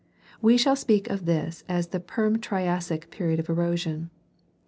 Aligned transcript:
We 0.41 0.57
shall 0.57 0.75
speak 0.75 1.11
of 1.11 1.25
this 1.25 1.63
as 1.69 1.89
the 1.89 1.99
Perm 1.99 2.39
Triassic 2.39 3.11
period 3.11 3.39
of 3.39 3.49
erosion. 3.49 4.09